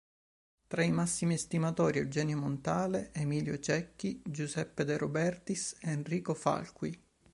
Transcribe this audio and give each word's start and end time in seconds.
Tra 0.65 0.81
i 0.81 0.91
massimi 0.91 1.35
estimatori, 1.35 1.99
Eugenio 1.99 2.35
Montale, 2.35 3.11
Emilio 3.13 3.59
Cecchi, 3.59 4.19
Giuseppe 4.25 4.83
De 4.83 4.97
Robertis, 4.97 5.75
Enrico 5.81 6.33
Falqui. 6.33 6.99